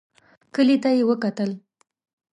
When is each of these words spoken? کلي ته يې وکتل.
کلي 0.53 0.77
ته 0.83 0.89
يې 0.97 1.03
وکتل. 1.09 1.51